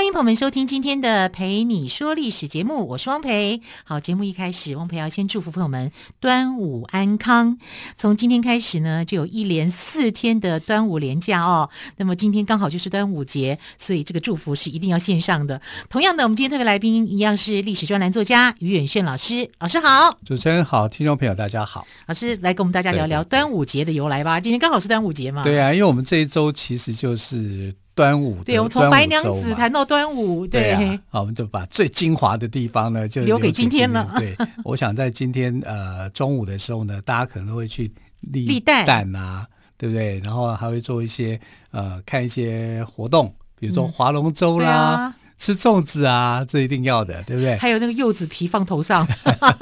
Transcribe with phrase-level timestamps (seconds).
[0.00, 3.60] 欢迎朋友们收听今天的《陪你说历史》节目，我是汪培。
[3.84, 7.58] 好，节目一开始，汪培要先祝福朋友们端午安康。
[7.98, 11.68] 从今天开始呢，就有一连四天的端午连假哦。
[11.98, 15.60] 那么今天刚好就是端午节，所以这个祝福是一定要献上的。
[15.90, 21.86] 同样的，我们今天特别来宾一样是历史专栏作家于远炫老师，老师好，主持人好，听众朋友大家好。
[22.06, 24.40] 老师来跟我们大家聊聊端午节的由来吧。
[24.40, 25.44] 今天刚好是端午节嘛。
[25.44, 27.74] 对啊，因为我们这一周其实就是。
[28.00, 34.10] 端午，对，我们从白娘子谈到端午，对，好，我们就把最精华的地方呢，就留给今天了。
[34.16, 34.34] 对，
[34.64, 40.18] 我想在今天呃中午的时候呢，大家可能都会去立蛋啊，对不对？
[40.20, 41.38] 然后还会做一些
[41.72, 45.14] 呃看一些活动，比如说划龙舟啦。
[45.40, 47.56] 嗯吃粽子啊，这一定要的，对不对？
[47.56, 49.08] 还有那个柚子皮放头上，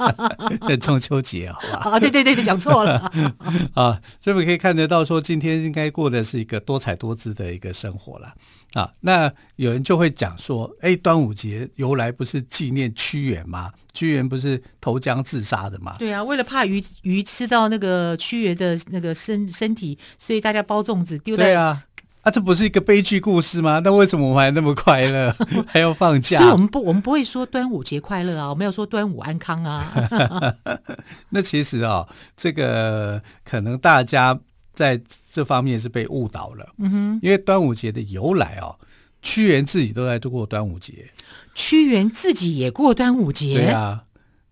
[0.67, 1.95] 在中秋节，好吧？
[1.95, 2.99] 啊，对对对，讲错了
[3.73, 3.97] 啊！
[4.19, 8.33] 所以我们可以看得到，说今天应该过的是一个多彩多姿的一个生活了
[8.73, 8.91] 啊。
[8.99, 13.71] 那有人就会讲说，哎，端午节由来不是纪念屈原吗？
[13.93, 15.95] 屈原不是投江自杀的吗？
[15.97, 21.45] 对啊，为了怕鱼鱼吃到那个屈原的那个身身体，所以大家包粽子丢在。
[21.45, 21.85] 对啊。
[22.29, 23.81] 啊，这不是一个悲剧故事吗？
[23.83, 25.35] 那为什么我们还那么快乐，
[25.65, 26.37] 还要放假？
[26.37, 30.55] 所以我们不，我们不会说端午节快乐啊，我们要说端午安康啊。
[31.29, 34.39] 那其实啊、哦，这个可能大家
[34.73, 36.69] 在这方面是被误导了。
[36.77, 38.77] 嗯哼，因为端午节的由来哦，
[39.23, 41.09] 屈原自己都在度过端午节。
[41.55, 43.55] 屈原自己也过端午节？
[43.55, 44.03] 对啊，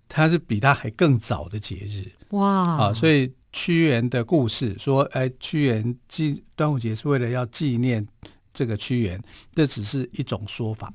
[0.10, 2.12] 他是比他还更早的节日。
[2.30, 3.32] 哇啊，所以。
[3.54, 8.06] 屈原的故事说：“哎，屈原祭端午节是为了要纪念
[8.54, 9.20] 这个屈原，
[9.52, 10.94] 这只是一种说法，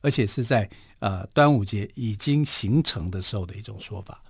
[0.00, 0.68] 而且是在
[0.98, 4.20] 呃端午节已经形成的时候的一种说法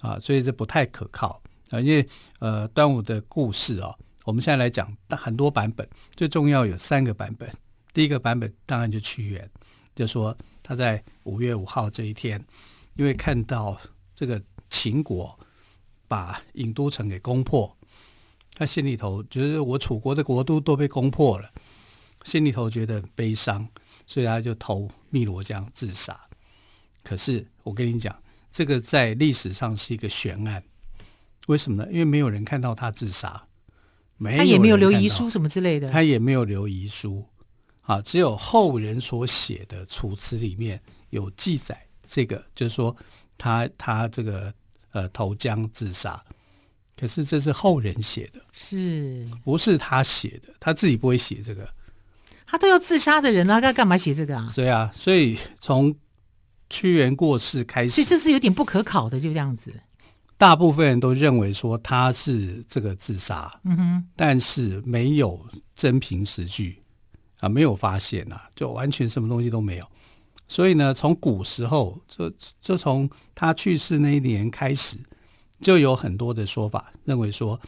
[0.00, 1.40] 啊，所以这不太可靠
[1.70, 1.80] 啊。
[1.80, 2.06] 因为
[2.40, 7.50] 呃端午的故事哦，我们现在来讲很多版本，最重要有三个版本。
[7.94, 9.50] 第一个版本当然就屈原，
[9.94, 12.44] 就说他在五月五号这一天，
[12.96, 13.80] 因为看到
[14.14, 15.38] 这个秦国。”
[16.12, 17.74] 把郢都城给攻破，
[18.52, 21.50] 他心里头觉得我楚国的国都都被攻破了，
[22.24, 23.66] 心里头觉得很悲伤，
[24.06, 26.20] 所以他就投汨罗江自杀。
[27.02, 28.14] 可是我跟你讲，
[28.50, 30.62] 这个在历史上是一个悬案，
[31.46, 31.90] 为什么呢？
[31.90, 33.48] 因为没有人看到他自杀，
[34.18, 37.24] 没有他也没有留遗书什么之类的，他也没有留遗书，
[37.80, 42.94] 啊，只有后人所写的楚辞里面有记载，这个就是说
[43.38, 44.52] 他他这个。
[44.92, 46.20] 呃，投江自杀，
[46.96, 50.52] 可是这是后人写的，是不是他写的？
[50.60, 51.68] 他自己不会写这个，
[52.46, 54.46] 他都要自杀的人了，他干嘛写这个啊？
[54.54, 55.94] 对啊，所以从
[56.70, 59.74] 屈原过世开始，所以这是有点不可考的，就这样子。
[60.36, 65.40] 大部分人都认为说他是这个自杀，嗯哼，但是没有
[65.76, 66.82] 真凭实据
[67.38, 69.86] 啊，没有发现啊，就完全什么东西都没有。
[70.52, 72.30] 所以呢，从古时候就
[72.60, 74.98] 就从他去世那一年开始，
[75.62, 77.58] 就有很多的说法，认为说，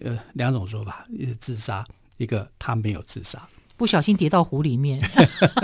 [0.00, 1.86] 呃，两种说法，一个自杀，
[2.16, 5.00] 一个他没有自杀，不小心跌到湖里面，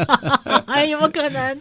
[0.66, 1.60] 哎，有没有可能？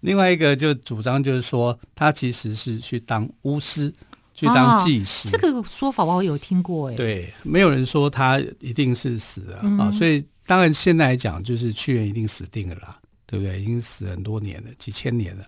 [0.00, 3.92] 另外一个就主张就是说，他其实是去当巫师，
[4.32, 5.28] 去当祭司。
[5.28, 12.98] 啊，这个说法我有听过，哎，对，没有人说他一定是死了啊，嗯哦，所以当然现在来讲，就是屈原一定死定了啦。
[13.26, 13.60] 对不对？
[13.60, 15.44] 已经死很多年了，几千年了。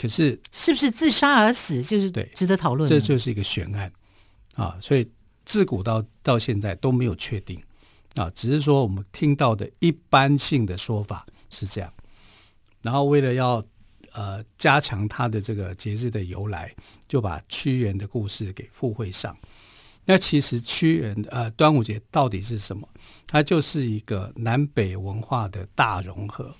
[0.00, 2.88] 可是是不是自杀而死，就是对，值得讨论。
[2.88, 3.92] 这就是一个悬案
[4.54, 4.78] 啊！
[4.80, 5.06] 所以
[5.44, 7.62] 自古到到现在都没有确定
[8.14, 11.92] 啊，只是说我们听到的一般性的说法是这样。
[12.80, 13.62] 然后为了要
[14.12, 16.74] 呃加强他的这个节日的由来，
[17.06, 19.36] 就把屈原的故事给附会上。
[20.06, 22.88] 那其实屈原呃端午节到底是什么？
[23.26, 26.56] 它就是一个南北文化的大融合。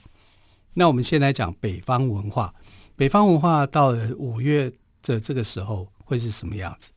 [0.74, 2.54] 那我们先来讲北方文化，
[2.96, 4.72] 北方文化到了五月
[5.02, 6.90] 的这个时候会是什么样子？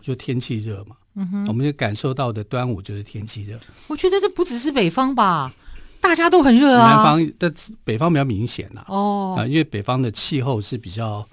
[0.00, 3.58] 就天气热嘛，嗯哼，我们就感受到的端午就是天气热。
[3.88, 5.54] 我觉得这不只是北方吧，
[6.00, 6.94] 大家都很热啊。
[6.94, 7.54] 南方的
[7.84, 11.26] 北方比较明显呐，哦，啊，因为北方的气候是比较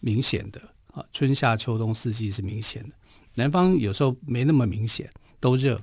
[0.00, 0.60] 明显的
[0.92, 2.90] 啊，春夏秋冬四季是明显的，
[3.34, 5.80] 南方有时候没那么明显，都热。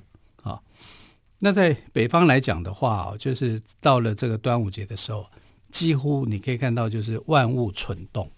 [1.38, 5.26] 那在北方来讲的话，就是到了这个端午节的时候，
[5.70, 8.30] 几乎你可以看到就是万物蠢动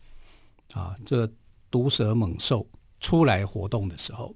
[0.73, 1.31] 啊，这
[1.71, 2.67] 毒蛇猛兽
[2.99, 4.35] 出来活动的时候，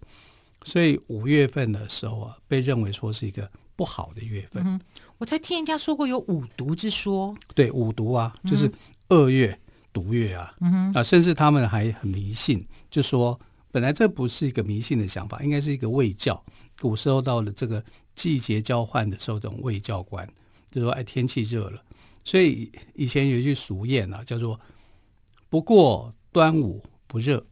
[0.64, 4.62] 所以五月份的时候啊，被认为说是一个不好的月份。
[4.64, 4.80] 嗯、
[5.18, 8.70] 我才听人家说过有五毒之说，对，五毒啊，就是
[9.08, 9.58] 二月、
[9.92, 13.40] 毒月啊，嗯，啊，甚至他们还很迷信，就说
[13.72, 16.44] 本来这不是一个迷信的想法，应该是一个卫教。
[16.82, 17.82] 古时候到了这个
[18.14, 20.28] 季节交换的时候，这种卫教官
[20.70, 21.82] 就说，哎，天气热了，
[22.24, 24.60] 所以以前有一句俗谚啊，叫做
[25.48, 27.46] “不过端午不热”。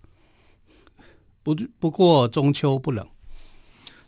[1.43, 3.09] 不不过中秋不冷，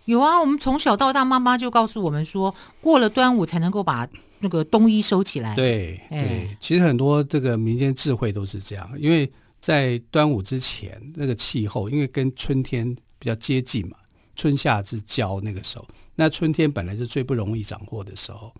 [0.05, 4.07] 有啊，我们从小到大，妈妈就告诉我们说，过了端午才能够把
[4.41, 5.57] 那个冬衣收起来。
[5.57, 13.97] 对对，其实很多这个民间智慧都是这样，因为在端午之前，那个气候因为跟春天比较接近嘛，
[14.37, 15.87] 春夏之交那个时候，
[16.17, 18.53] 那春天本来是最不容易长货的时候，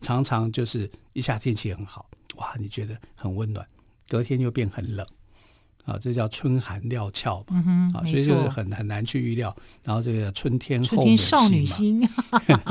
[0.00, 2.06] 常常就是一下天气很好，
[2.36, 3.66] 哇，你觉得很温暖，
[4.08, 5.06] 隔天又变很冷。
[5.84, 9.56] 啊，这叫春寒料峭嘛，嗯、啊，所以就是很很难去预料。
[9.84, 12.04] 然后这个春天后母少女心，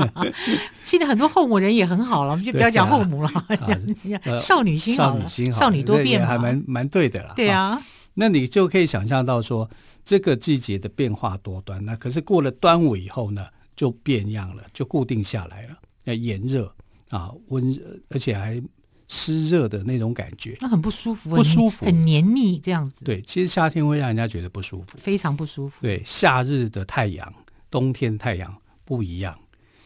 [0.84, 7.32] 现在很多后母人也很好了，我们就不要讲后母了，啊、 少女心好了，少女心好，少女多变嘛，还蛮蛮对的啦。
[7.34, 7.82] 对啊，啊，
[8.16, 9.70] 那你就可以想象到说，
[10.04, 11.84] 这个季节的变化多端。
[11.84, 13.46] 那可是过了端午以后呢，
[13.76, 15.78] 就变样了，就固定下来了。
[16.02, 16.74] 那炎热
[17.10, 17.80] 啊，温热，
[18.10, 18.60] 而且还。
[19.08, 23.04] 湿热的那种感觉，那很不舒服，不舒服，很黏腻这样子。
[23.04, 25.80] 对，其实夏天会让人家觉得不舒服，非常不舒服。
[25.80, 27.32] 对，夏日的太阳，
[27.70, 28.52] 冬天太阳
[28.84, 29.38] 不一样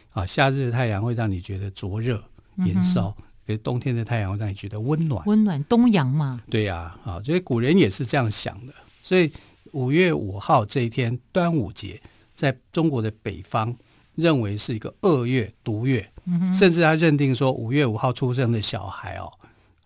[0.09, 0.25] 啊。
[0.25, 2.19] 夏日的太阳会让你觉得灼热
[2.65, 6.41] 炎烧，可是冬天的太阳会让你觉得温暖，温暖冬阳嘛。
[6.49, 8.73] 对呀，啊，所以古人也是这样想的。
[9.01, 9.31] 所以
[9.71, 12.01] 五月五号这一天，端午节，
[12.35, 13.75] 在中国的北方。
[14.15, 16.11] 认为是一个恶月、毒月，
[16.53, 19.31] 甚至他认定说五月五号出生的小孩哦，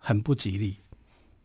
[0.00, 0.78] 很不吉利、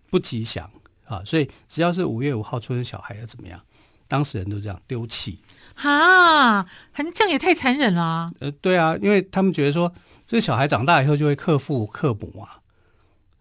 [0.10, 0.70] 不吉祥
[1.06, 1.22] 啊。
[1.24, 3.62] 所以只要是五月五号出生小孩要怎么样？
[4.08, 5.38] 当时人都这样丢弃。
[5.74, 6.66] 哈，
[7.14, 8.32] 这样也太残忍了啊。
[8.40, 9.92] 呃，对啊，因为他们觉得说
[10.26, 12.60] 这个小孩长大以后就会克父克母啊，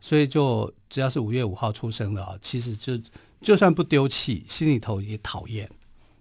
[0.00, 2.99] 所以就只要是五月五号出生的啊，其实就
[3.40, 5.70] 就算不丢弃，心里头也讨厌，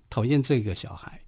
[0.09, 1.21] 讨厌这个小孩。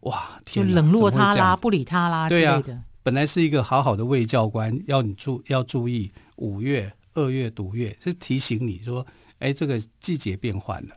[0.00, 2.82] 哇，天，就冷落他啦，不理他啦，对呀、啊。
[3.02, 9.06] 本来是一个好好的卫教官，要你注要注意五月、二月、毒月，是提醒你说，
[9.38, 10.96] 哎，这个季节变换了，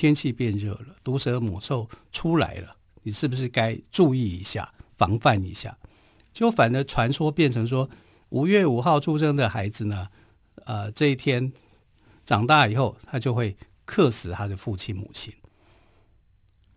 [0.00, 5.76] 天气变热了，毒蛇猛兽出来了，你是不是该注意一下，防范一下？
[6.32, 7.90] 就反而传说变成说，
[8.30, 10.08] 五月五号出生的孩子呢，
[10.64, 11.52] 呃，这一天
[12.24, 13.54] 长大以后，他就会
[13.84, 15.34] 克死他的父亲母亲。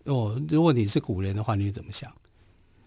[0.04, 2.14] 哦，如果你是古人的话，你会怎么想？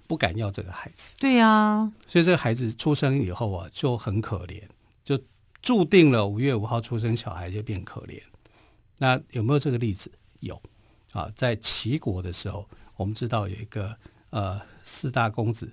[0.06, 1.14] 不敢要这个孩子。
[1.18, 4.62] 对呀、啊，所以这个孩子出生以后啊，就很可怜，
[5.02, 5.18] 就
[5.62, 8.20] 注定了五月五号出生小孩就变可怜。
[8.98, 10.12] 那有没有这个例子？
[10.40, 10.60] 有
[11.12, 13.96] 啊，在齐国的时候，我们知道有一个
[14.30, 15.70] 呃四大公子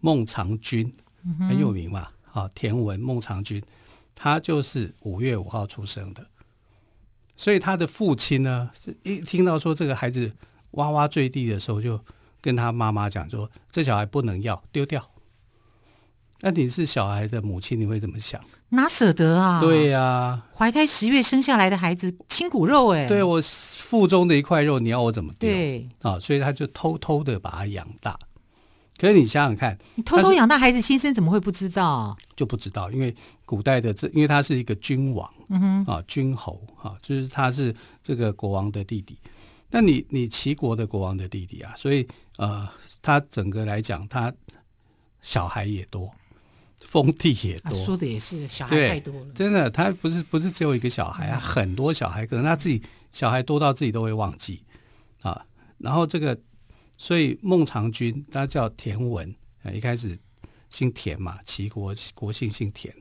[0.00, 0.94] 孟尝君
[1.40, 3.62] 很有名嘛，啊田文孟尝君，
[4.14, 6.26] 他就是五月五号出生的，
[7.36, 8.70] 所以他的父亲呢，
[9.02, 10.32] 一听到说这个孩子。
[10.72, 11.98] 哇哇坠地的时候，就
[12.42, 15.10] 跟他妈妈讲说：“这小孩不能要，丢掉。”
[16.40, 18.44] 那你是小孩的母亲，你会怎么想？
[18.70, 19.60] 哪舍得啊？
[19.60, 23.40] 对呀、啊，怀胎十月生下来的孩子，亲骨肉哎，对我
[23.78, 25.48] 腹中的一块肉，你要我怎么丢？
[25.48, 28.18] 对啊，所以他就偷偷的把他养大。
[28.98, 32.16] 可是你想想看，你偷偷养大孩子，先生怎么会不知道？
[32.34, 39.18] 就不知道，因为古代的这，因为他是一个君王，嗯哼啊，君侯啊，就是他是这个国王的弟弟。
[39.70, 42.08] 那你你齐国的国王的弟弟啊，所以
[42.38, 42.66] 呃，
[43.02, 44.32] 他整个来讲，他
[45.20, 46.10] 小孩也多，
[46.88, 47.74] 封地也多。
[47.84, 49.32] 说的也是，小孩太多了。
[49.34, 54.62] 真的，他不是不是只有一个小孩啊，很多小孩，可能他自己小孩多到自己都会忘记
[55.22, 55.44] 啊。
[55.78, 56.38] 然后这个，
[56.96, 59.34] 所以孟尝君他叫田文，
[59.72, 60.18] 一开始
[60.70, 62.94] 姓田嘛，齐国国姓姓田。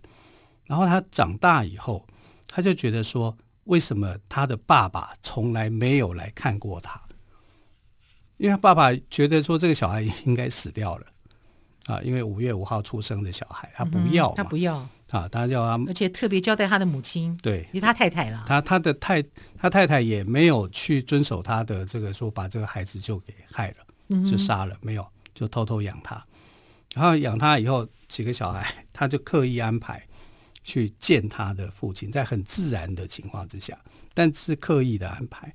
[0.65, 2.05] 然后他长大以后，
[2.47, 3.37] 他就觉得说。
[3.65, 7.01] 为什么他的爸爸从来没有来看过他？
[8.37, 11.07] 因为他爸爸觉得说这个小孩应该死掉了
[11.85, 14.77] 啊，因为五月五号出生的小孩，他不要，他不要
[15.09, 19.23] 啊，他要他，而且特别交代他的母亲，对，因为他太太了，他他的太
[19.57, 26.25] 他太太也没有去遵守他的这个说，把这个孩子就给害了，就杀了，没有，就偷偷养他，
[26.93, 30.01] 然后养他以后几个小孩，他就刻意安排。
[30.67, 33.77] 去见他的父亲，在很自然的情况之下，
[34.15, 35.53] 但是刻意的安排，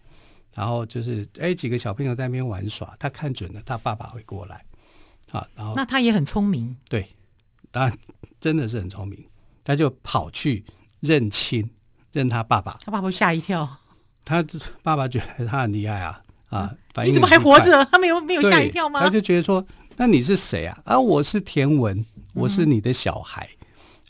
[0.55, 4.65] 然后就是哎，几个小朋友在那边玩耍，他看准了他爸爸会过来，
[5.33, 7.09] 啊，然后那他也很聪明，对，
[7.71, 7.99] 当然
[8.41, 9.25] 真的是很聪明，
[9.65, 10.65] 他就跑去
[11.01, 11.71] 认亲，
[12.13, 13.69] 认他爸爸，他爸爸吓一跳，
[14.25, 14.45] 他
[14.83, 17.85] 爸爸觉得他很厉害啊，啊，你怎么还活着？
[17.87, 19.01] 他没有没有吓一跳吗？
[19.01, 19.65] 他就觉得说，
[19.97, 20.79] 那你是谁啊？
[20.85, 23.49] 啊，我是田文，我是你的小孩。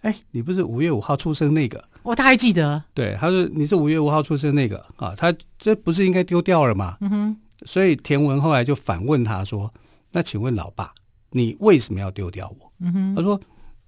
[0.03, 1.85] 哎、嗯，你不是五月五号出生那个？
[2.03, 2.83] 我他还记得。
[2.95, 6.97] 对，他说你是五月五号出生那个啊，他这不是应该丢掉了吗？
[7.03, 7.37] 嗯哼。
[7.67, 9.71] 所以田文后来就反问他说
[10.13, 10.95] ：“那请问老爸，
[11.31, 12.73] 你为什么要丢掉我？”
[13.17, 13.41] 他说：“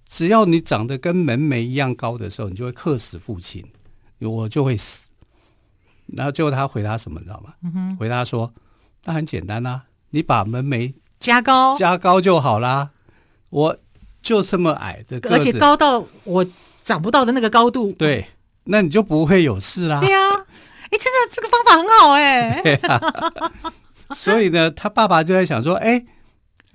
[0.08, 3.64] 只要你长得跟门楣一样高的时候，你就会克死父亲，
[4.20, 5.08] 我就会死。”
[6.14, 7.96] 然后最后他回答什么，你知道吗？
[7.98, 8.52] 回答说
[9.04, 12.90] ：“那很简单啊，你把门楣加高，加高就好啦。
[13.50, 13.76] 我
[14.22, 16.46] 就这么矮的个子，而且高到我
[16.82, 17.92] 长不到的那个高度。
[17.92, 18.26] 对，
[18.64, 20.00] 那你就不会有事啦。
[20.00, 20.18] 对呀。
[20.90, 22.62] 哎，真的这个方法很好哎。
[24.14, 26.04] 所以呢，他爸爸就在想说：哎，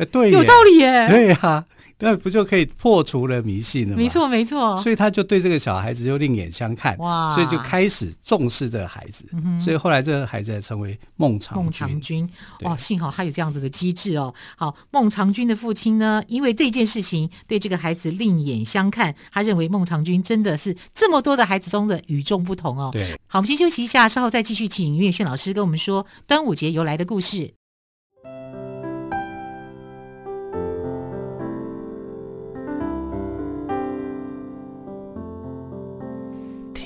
[0.06, 1.08] 对，有道理耶。
[1.10, 1.66] 对呀。
[2.00, 3.98] 那不就可以破除了迷信了吗？
[3.98, 4.78] 没错，没错。
[4.78, 7.34] 所以他就对这个小孩子就另眼相看，哇！
[7.34, 9.26] 所以就开始重视这个孩子。
[9.32, 11.64] 嗯、所以后来这个孩子成为孟尝君。
[11.64, 12.30] 孟尝君，
[12.62, 12.78] 哇！
[12.78, 14.32] 幸好他有这样子的机智哦。
[14.56, 22.92] 好，孟尝君的父亲呢，因为这件事情对这个孩子另眼相看，他认为孟尝君真的是这么多的孩子中的与众不同哦。
[22.94, 23.20] 对。
[23.26, 27.57] 好，我们先休息一下，稍后再继续请岳轩老师跟我们说端午节由来的故事。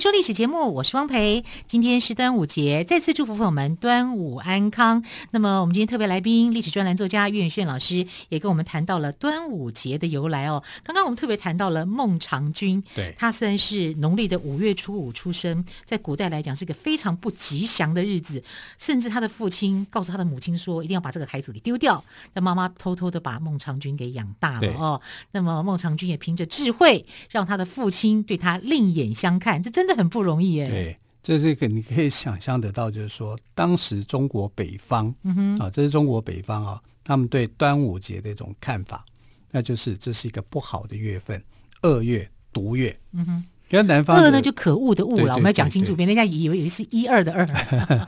[0.00, 1.44] 说历史节目，我是汪培。
[1.66, 5.04] 今天是端午节，再次祝福朋友们端午安康。
[5.30, 10.64] 那么，我们今天特别来宾，历史专栏作家岳远炫老师也跟我们谈到了端午节的由来哦。
[10.82, 18.42] 刚刚我们特别谈到了孟尝君，对，他虽然是农历的五月初五出生，在古代来讲是个非常不吉祥的日子，
[18.78, 22.02] 甚至他的父亲告诉他的母亲说，一定要把这个孩子给丢掉。
[22.32, 25.02] 那妈妈偷偷的把孟尝君给养大了哦。
[25.32, 29.89] 那么孟尝君也凭着智慧，让他的父亲对他另眼相看，这真。
[29.90, 30.68] 这很不容易耶。
[30.68, 39.04] 对，这是一个你可以想象得到，就是说，当时中国北方，嗯哼，啊，这是中国北方啊，他们对端午节的一种看法，
[39.50, 41.42] 那就是这是一个不好的月份，
[41.82, 42.96] 恶月、毒月。
[43.12, 47.44] 嗯哼，跟南方恶呢就可恶的恶了，我们要讲清楚，别人家以为以为是一二的二。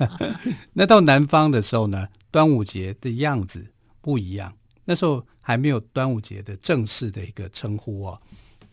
[0.73, 3.67] 那到南方的时候呢，端午节的样子
[4.01, 8.21] 不一样，那时候还没有端午节的正式的一个称呼哦，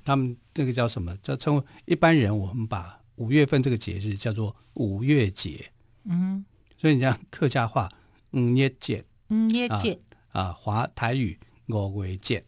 [0.05, 1.17] 他们这个叫什么？
[1.23, 2.98] 叫称呼一般人，我们把。
[3.19, 5.69] 五月份这个节日叫做五月节，
[6.05, 6.45] 嗯，
[6.77, 7.91] 所以你像客家话，
[8.31, 9.99] 嗯，捏节，嗯，捏节
[10.29, 12.41] 啊，华台语五月节，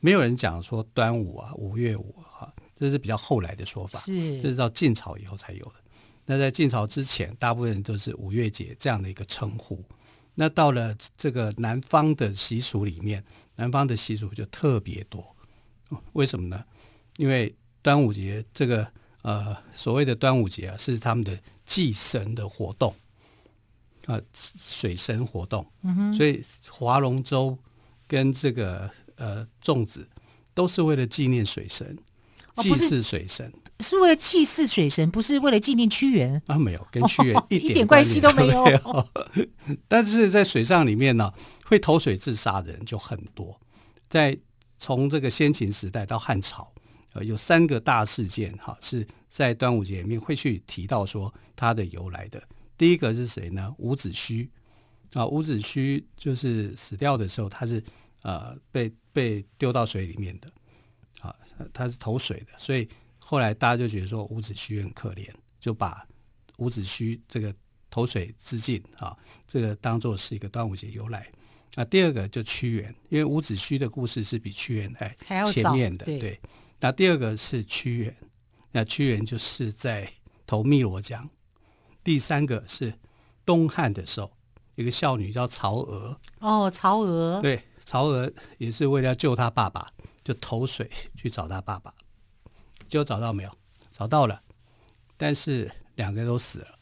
[0.00, 5.74] 没有人讲说端午啊，五月五哈，这是比较后来的说法，是，这是到晋朝以后才有的。
[6.24, 9.84] 那在晋朝之前，大部分人都是五月节这样的一个称呼。
[10.34, 13.22] 那到了这个南方的习俗里面，
[13.56, 15.36] 南方的习俗就特别多，
[16.14, 16.64] 为什么呢？
[17.18, 18.90] 因为端午节这个。
[19.22, 22.94] 呃，所谓的端午节啊，是他们的祭神的活动
[24.06, 25.66] 啊，水神活动。
[25.82, 27.58] 嗯哼，所以划龙舟
[28.06, 30.08] 跟这个呃粽子
[30.54, 31.98] 都是为了纪念水神，
[32.54, 36.56] 哦、祭祀水神，是为了祭祀水神，不是为了纪念屈原啊？
[36.58, 38.64] 没有，跟屈原一点、关系都没有。
[38.66, 39.08] 没有
[39.86, 41.32] 但是在水上里面呢，
[41.66, 43.60] 会投水自杀的人就很多。
[44.08, 44.38] 在
[44.78, 46.72] 从这个先秦时代到汉朝。
[47.12, 52.42] 呃，有三个大事件哈，是在端午节里面会去提到说它的由来的。
[52.78, 53.74] 第一个是谁呢？
[53.78, 54.48] 伍子胥
[55.12, 57.82] 啊，伍子胥就是死掉的时候，他是
[58.22, 60.50] 呃被被丢到水里面的
[61.20, 61.34] 啊，
[61.72, 62.88] 他是投水的，所以
[63.18, 66.06] 后来大家就觉得说伍子胥很可怜，就把
[66.58, 67.52] 伍子胥这个
[67.90, 69.16] 投水自尽啊，
[69.48, 71.28] 这个当做是一个端午节由来。
[71.74, 76.18] 啊，第二个就屈原，因为伍子胥的故事是比屈原还前面的，对。
[76.18, 76.40] 对
[76.80, 78.16] 那第二个是屈原，
[78.72, 80.10] 那屈原就是在
[80.46, 81.28] 投汨罗江。
[82.02, 82.94] 第三个是
[83.44, 84.32] 东汉的时候，
[84.74, 86.18] 一个少女叫曹娥。
[86.38, 87.40] 哦，曹娥。
[87.42, 89.92] 对，曹娥也是为了救她爸爸，
[90.24, 91.94] 就投水去找她爸爸。
[92.88, 93.50] 结果找到没有？
[93.92, 94.42] 找到了，
[95.18, 96.78] 但是两个都死了。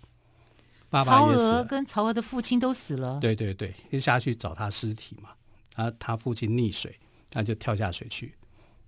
[0.89, 3.19] 爸爸曹娥跟曹娥的父亲都死了。
[3.21, 5.31] 对对对，就下去找他尸体嘛。
[5.73, 8.35] 他他父亲溺水，他就跳下水去。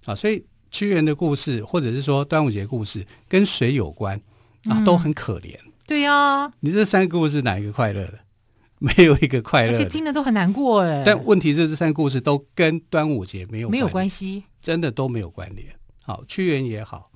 [0.05, 4.21] 啊，所以屈原的故事，或者是说端午节故事，跟水有关
[4.65, 5.57] 啊，都很可怜。
[5.65, 8.21] 嗯、对呀、啊，你这三个故事哪一个快乐的？
[8.83, 11.03] 没有一个快乐，而且听的都很难过哎。
[11.05, 15.69] 但问题是，这三个故事都跟端午节没有没有关系，真的都没有关联。
[16.03, 17.11] 好，屈原也好，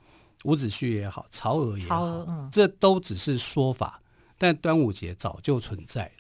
[0.45, 4.03] 伍子胥也好，曹娥也好，嗯、这都只是说法。
[4.37, 6.13] 但端午节早就存在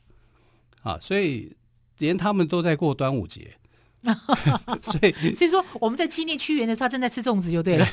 [0.83, 1.55] 啊，所以
[1.99, 3.55] 连他们都在过端午节，
[4.83, 7.87] 所以 所以说我们在纪念屈原的时候，他正在吃粽子就对了。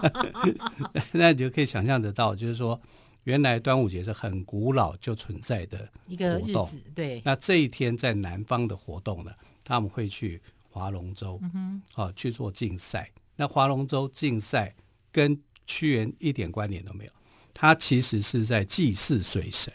[1.12, 2.80] 那你就可以想象得到，就是说。
[3.24, 7.20] 原来端午节是很古老就存在的一个日子，对。
[7.22, 9.30] 那这一天在南方的活动呢，
[9.62, 13.10] 他们会去划龙舟，嗯哼，啊，去做竞赛。
[13.36, 14.74] 那划龙舟竞赛
[15.12, 17.12] 跟屈原一点关联都没有，
[17.52, 19.70] 他其实是在祭祀水神。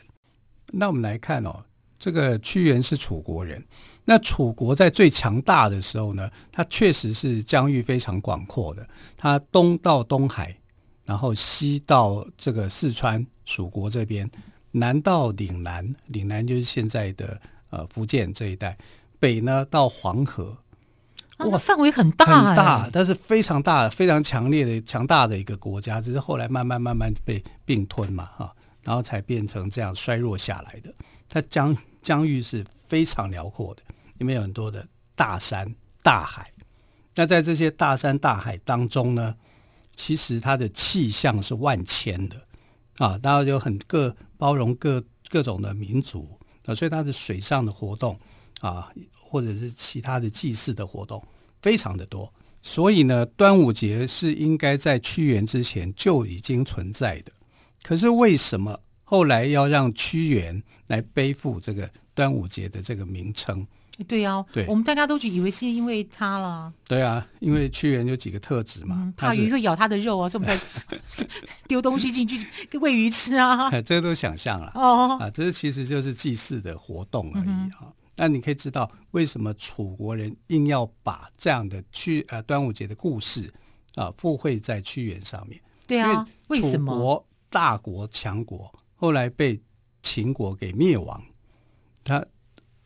[0.71, 1.63] 那我们来看哦，
[1.97, 3.63] 这个屈原是楚国人，
[4.03, 8.87] 那楚国在最强大的时候呢，它确实是疆域非常广阔的，
[9.17, 10.55] 它东到东海。
[11.07, 14.27] 然后西到这个四川蜀国这边，
[14.71, 18.75] 南到岭南，岭南就是现在的呃福建这一带，
[19.19, 20.57] 北呢到黄河，
[21.37, 30.93] 哇，啊、范围很大，欸，很大，但是非常大，非常强烈的强大的一个国家，只是后来慢慢慢慢被并吞嘛，哈，然后才变成这样衰弱下来的。
[31.27, 33.81] 它疆疆域是非常辽阔的，
[34.19, 36.49] 里面有很多的大山大海。
[37.15, 39.35] 那在这些大山大海当中呢，
[39.95, 42.35] 其实它的气象是万千的
[42.97, 46.29] 啊，然后有很各包容各各种的民族
[46.65, 48.19] 啊，所以它的水上的活动
[48.59, 51.21] 啊，或者是其他的祭祀的活动
[51.61, 52.31] 非常的多。
[52.61, 57.31] 所以呢，端午节是应该在屈原之前就已经存在的。
[57.85, 63.63] 可是为什么后来要让屈原来背负这个端午节的这个名称？
[64.07, 66.73] 对呀、啊，对，我们大家都以为是因为他了。
[66.87, 70.59] 对啊，因为屈原有几个特质嘛，怕、嗯、鱼会咬他的肉啊，所以我们
[71.05, 71.27] 才
[71.69, 72.43] 丢东西进去
[72.79, 73.69] 喂鱼吃啊。
[73.85, 77.81] 这个都想象了哦，啊，这其实就是祭祀的活动而已啊。
[77.83, 83.53] 嗯、那你可以知道为什么楚国人硬要把这样的屈呃端午节的故事
[83.93, 85.61] 啊附会在屈原上面？
[85.85, 87.23] 对啊，为什么？
[87.49, 89.61] 大国强国后来被
[90.01, 91.23] 秦国给灭亡，
[92.03, 92.25] 他。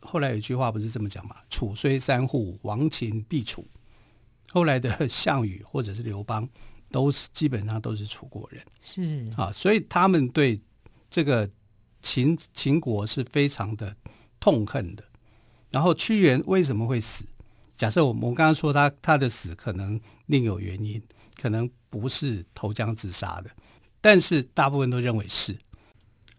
[0.02, 3.62] 后来有一句话不是这么讲嘛？“楚虽三户，亡秦必楚。
[4.50, 6.48] ”后来的项羽或者是刘邦，
[6.90, 10.58] 都是基本上都是楚国人，是啊，所以他们对
[11.10, 11.48] 这个
[12.00, 13.94] 秦秦国是非常的
[14.40, 15.04] 痛恨的。
[15.68, 17.26] 然后屈原为什么会死？
[17.74, 21.00] 假设我们我刚刚说他他的死可能另有原因，
[21.38, 23.50] 可能不是投江自杀的，
[24.00, 25.56] 但是大部分都认为是。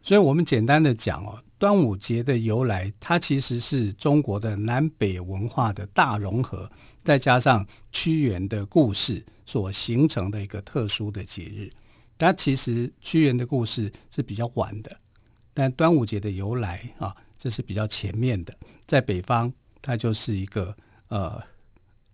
[0.02, 1.43] 所以我们简单的讲哦。
[1.60, 6.67] 端午节的由来，它其实是中国的南北文化的大融合，
[7.04, 11.69] 再加上屈原的故事所形成的一个特殊的节日。
[12.17, 14.97] 但其实屈原的故事是比较晚的，
[15.54, 18.52] 但端午节的由来啊，这是比较前面的。
[18.88, 20.76] 在北方，它就是一个
[21.10, 21.39] 呃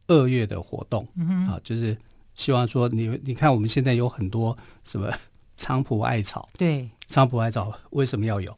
[0.08, 1.08] 二月的活动
[1.48, 1.98] 啊，就是
[2.36, 5.10] 希望说你你看我们现在有很多什么
[5.58, 8.58] 菖蒲艾草，对，菖蒲艾草为什么要有？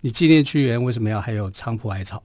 [0.00, 2.22] 你纪念屈原为什么要还有菖蒲艾草？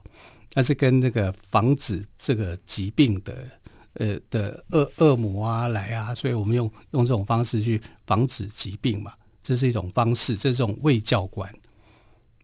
[0.54, 3.46] 那是跟那个防止这个疾病的
[3.94, 11.52] 呃的恶恶魔啊来啊，所以我们用用这种方式去防止疾病嘛，这是一种方式，这是一种卫教官。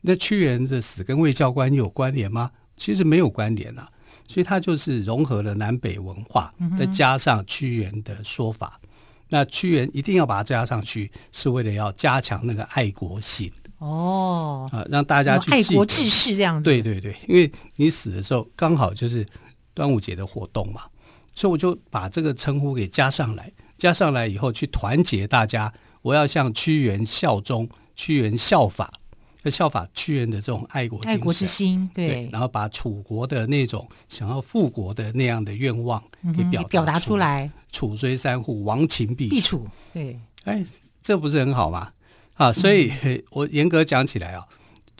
[0.02, 2.50] 那屈原的死跟卫教官有关联吗？
[2.76, 3.88] 其实没有关联啊，
[4.28, 8.78] 所以它就是融合了南北文化，再加上屈原的说法。
[8.82, 8.88] 嗯、
[9.34, 13.50] 那屈原一定要把它加上去，是为了要加强那个爱国心。
[13.78, 16.62] 哦，啊，让大家去爱国志士这样子。
[16.62, 19.26] 对对对，因为你死的时候刚好就是
[19.74, 20.82] 端午节的活动嘛，
[21.34, 28.92] 所以我就把这个称呼给加上来，加上来以后去团结大家，我要向屈原效忠，屈原效法，
[29.44, 36.02] 要效法屈原的这种爱国爱国之心，对，对，然后把楚国的那种想要复国的那样的愿望
[36.36, 37.50] 给表表达出来。
[37.70, 39.34] 楚虽三户，亡秦必楚。
[39.34, 40.64] 必楚，对，哎，
[41.02, 41.90] 这不是很好吗？
[42.34, 42.90] 啊，所以
[43.30, 44.44] 我严格讲起来啊，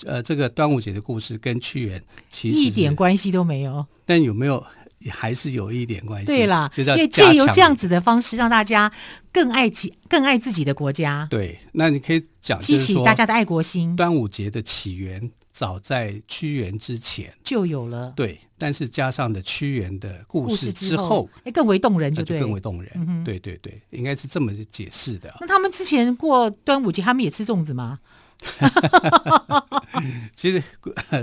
[0.04, 3.84] 呃，这个端午节的故事跟屈原其实一点关系都没有。
[4.04, 4.64] 但有没有
[5.10, 6.26] 还是有一点关系？
[6.26, 8.90] 对啦，因为借由这样子的方式，让大家
[9.32, 11.26] 更爱己、更爱自己的国家。
[11.30, 13.94] 对，那你可以讲激起大家的爱国心。
[13.96, 15.30] 端午节的起源。
[15.54, 25.32] 早在屈原之前就有了，对，但是加上的屈原的故事之后，哎，更为动人就，就更为动人，嗯、对对对，应该是这么解释的。
[25.40, 28.00] 那他们之前过端午节，他们也吃粽子吗？
[30.34, 30.60] 其实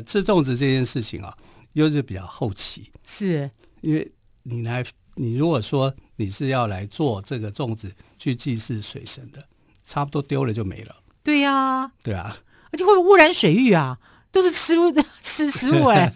[0.06, 1.36] 吃粽子这件事情啊，
[1.74, 4.12] 又是比较后期，是因为
[4.44, 4.84] 你来，
[5.16, 9.44] 你如果说你是要来做这个粽子去祭祀水神的，
[9.84, 10.96] 差不多丢了就没了。
[11.24, 12.38] 对呀、啊，对啊，
[12.72, 14.00] 而且会不会污染水域啊？
[14.32, 14.76] 都是吃
[15.22, 16.10] 吃食物哎，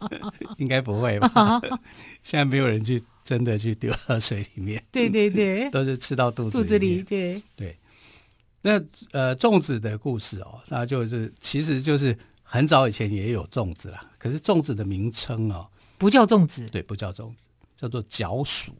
[0.56, 1.60] 应该不会吧？
[2.22, 4.82] 现在没有人去真的去丢到水里面。
[4.90, 7.02] 对对对，都是吃到肚子里肚子里。
[7.02, 7.78] 对对，
[8.62, 8.80] 那
[9.12, 17.36] 呃粽子的故事哦，那就是其实就是很早以前也有粽子啦，可是粽子的名称哦，不叫粽子，对，不叫粽子，
[17.76, 18.70] 叫做角黍。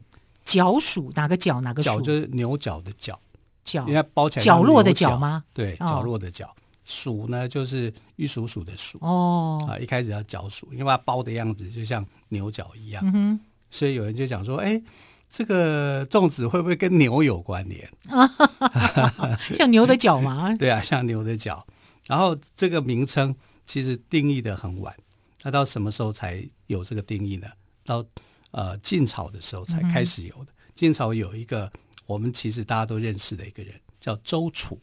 [0.45, 3.19] 角黍哪个角哪个角就是牛角的角，
[3.63, 5.43] 角应该包起来角落的角吗？
[5.53, 6.55] 对，角落的角。
[6.87, 14.81] 黍呢，就是玉蜀黍的黍哦啊，一开始叫角黍，因为它包的样子就像牛角一样，嗯哼，所以有人就讲说，哎，
[15.29, 17.87] 这个粽子会不会跟牛有关联？
[19.53, 20.51] 像牛的角吗？
[20.57, 21.63] 对啊，像牛的角。
[22.07, 23.35] 然后这个名称
[23.67, 24.95] 其实定义的很晚，
[25.43, 27.47] 那到什么时候才有这个定义呢？
[27.85, 28.05] 到
[28.51, 30.51] 呃晋朝的时候才开始有的。
[30.75, 31.71] 晋朝有一个
[32.05, 34.79] 我们其实大家都认识的一个人，叫周楚。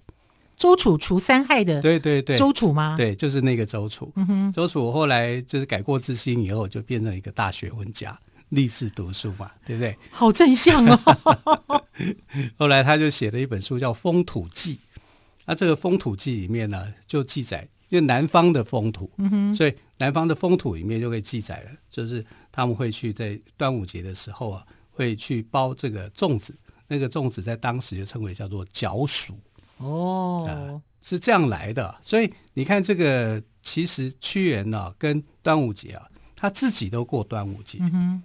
[0.56, 2.96] 周楚除三害的，对对对，周楚吗？
[2.96, 4.10] 对，就是那个周楚。
[4.16, 9.94] 嗯，周楚后来就是改过自新以后，就变成一个大学问家，立志读书嘛，对不对？
[10.10, 10.98] 好正向哦。
[12.56, 14.76] 后来他就写了一本书叫《风土记》，
[15.44, 26.54] 那这个《风土记》里面呢，就记载，因为南方的风土，嗯哼，所以南方的风土里面就会记载了，就是他们会去在端午节的时候啊，会去包这个粽子，
[26.88, 29.32] 那个粽子在当时就称为叫做角黍。
[29.78, 37.78] 哦、呃，是这样来的，所以你看这个，其实屈原呢、啊，跟端午节啊，他自己都过端午节。
[37.80, 38.22] 嗯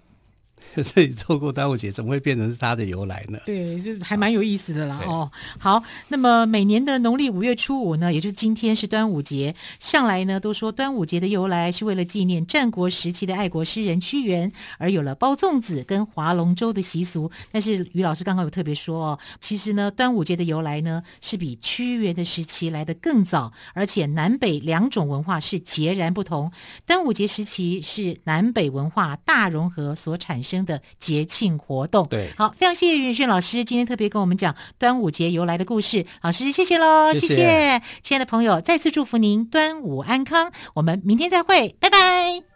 [0.84, 3.40] 这里错过端午节，怎么会变成是它的由来呢？
[3.46, 5.02] 对，是还蛮有意思的啦。
[5.06, 9.54] 哦，哦，好，那么每年的农历五月初五呢，也就是今天是端午节。
[9.80, 17.30] 向来呢都说端午节的由来是为了纪念战国时期的爱国诗人屈原，而有了包粽子跟划龙舟的习俗。
[17.52, 26.52] 但是于老师刚刚有特别说哦，其实呢端午节的由来呢是比屈原的时期来的更早，而且南北两种文化是截然不同。
[26.86, 42.51] 端午节时期是南北文化大融合所产生的节庆活动，对，好，非常谢谢于远炫老师今天特别跟我们讲端午节由来的故事，老师谢谢喽，谢谢，亲爱的朋友，再次祝福您端午安康，我们明天再会，拜拜。